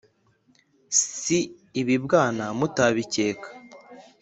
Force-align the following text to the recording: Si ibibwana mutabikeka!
Si 1.19 1.39
ibibwana 1.81 2.45
mutabikeka! 2.59 3.47